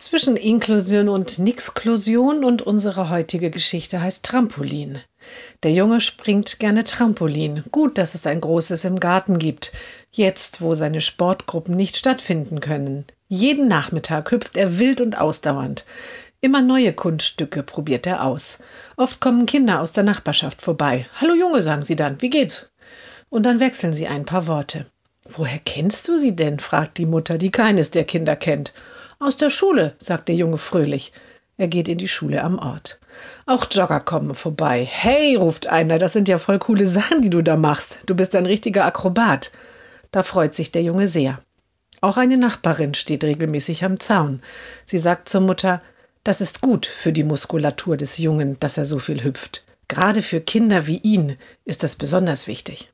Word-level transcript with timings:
Zwischen 0.00 0.38
Inklusion 0.38 1.10
und 1.10 1.38
Nixklusion 1.38 2.42
und 2.42 2.62
unsere 2.62 3.10
heutige 3.10 3.50
Geschichte 3.50 4.00
heißt 4.00 4.24
Trampolin. 4.24 4.98
Der 5.62 5.72
Junge 5.72 6.00
springt 6.00 6.58
gerne 6.58 6.84
Trampolin. 6.84 7.64
Gut, 7.70 7.98
dass 7.98 8.14
es 8.14 8.26
ein 8.26 8.40
großes 8.40 8.86
im 8.86 8.98
Garten 8.98 9.38
gibt. 9.38 9.72
Jetzt, 10.10 10.62
wo 10.62 10.74
seine 10.74 11.02
Sportgruppen 11.02 11.76
nicht 11.76 11.98
stattfinden 11.98 12.60
können. 12.60 13.04
Jeden 13.28 13.68
Nachmittag 13.68 14.30
hüpft 14.30 14.56
er 14.56 14.78
wild 14.78 15.02
und 15.02 15.18
ausdauernd. 15.18 15.84
Immer 16.40 16.62
neue 16.62 16.94
Kunststücke 16.94 17.62
probiert 17.62 18.06
er 18.06 18.24
aus. 18.24 18.58
Oft 18.96 19.20
kommen 19.20 19.44
Kinder 19.44 19.80
aus 19.80 19.92
der 19.92 20.04
Nachbarschaft 20.04 20.62
vorbei. 20.62 21.06
Hallo 21.20 21.34
Junge, 21.34 21.60
sagen 21.60 21.82
sie 21.82 21.96
dann. 21.96 22.22
Wie 22.22 22.30
geht's? 22.30 22.70
Und 23.28 23.44
dann 23.44 23.60
wechseln 23.60 23.92
sie 23.92 24.06
ein 24.06 24.24
paar 24.24 24.46
Worte. 24.46 24.86
Woher 25.28 25.58
kennst 25.58 26.08
du 26.08 26.16
sie 26.16 26.34
denn? 26.34 26.58
fragt 26.58 26.96
die 26.96 27.04
Mutter, 27.04 27.36
die 27.36 27.50
keines 27.50 27.90
der 27.90 28.04
Kinder 28.04 28.34
kennt. 28.34 28.72
Aus 29.22 29.36
der 29.36 29.50
Schule, 29.50 29.94
sagt 29.98 30.28
der 30.28 30.34
Junge 30.34 30.56
fröhlich. 30.56 31.12
Er 31.58 31.68
geht 31.68 31.88
in 31.88 31.98
die 31.98 32.08
Schule 32.08 32.42
am 32.42 32.58
Ort. 32.58 32.98
Auch 33.44 33.66
Jogger 33.70 34.00
kommen 34.00 34.34
vorbei. 34.34 34.88
Hey, 34.90 35.36
ruft 35.36 35.68
einer, 35.68 35.98
das 35.98 36.14
sind 36.14 36.26
ja 36.26 36.38
voll 36.38 36.58
coole 36.58 36.86
Sachen, 36.86 37.20
die 37.20 37.28
du 37.28 37.42
da 37.42 37.56
machst. 37.56 37.98
Du 38.06 38.14
bist 38.14 38.34
ein 38.34 38.46
richtiger 38.46 38.86
Akrobat. 38.86 39.52
Da 40.10 40.22
freut 40.22 40.54
sich 40.54 40.72
der 40.72 40.82
Junge 40.82 41.06
sehr. 41.06 41.38
Auch 42.00 42.16
eine 42.16 42.38
Nachbarin 42.38 42.94
steht 42.94 43.22
regelmäßig 43.22 43.84
am 43.84 44.00
Zaun. 44.00 44.40
Sie 44.86 44.96
sagt 44.96 45.28
zur 45.28 45.42
Mutter, 45.42 45.82
das 46.24 46.40
ist 46.40 46.62
gut 46.62 46.86
für 46.86 47.12
die 47.12 47.24
Muskulatur 47.24 47.98
des 47.98 48.16
Jungen, 48.16 48.58
dass 48.58 48.78
er 48.78 48.86
so 48.86 48.98
viel 48.98 49.22
hüpft. 49.22 49.64
Gerade 49.88 50.22
für 50.22 50.40
Kinder 50.40 50.86
wie 50.86 50.96
ihn 50.96 51.36
ist 51.66 51.82
das 51.82 51.94
besonders 51.94 52.46
wichtig. 52.46 52.90